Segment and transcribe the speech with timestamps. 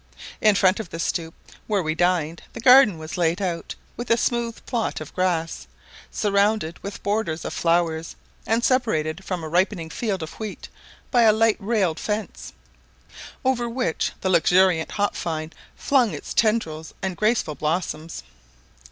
[0.41, 1.35] In front of the stoup,
[1.67, 5.67] where we dined, the garden was laid out with a smooth plot of grass,
[6.09, 8.15] surrounded with borders of flowers,
[8.47, 10.69] and separated from a ripening field of wheat
[11.11, 12.51] by a light railed fence,
[13.45, 18.23] over which the luxuriant hop vine flung its tendrils and graceful blossoms.